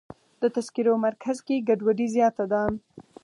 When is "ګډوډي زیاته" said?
1.67-2.45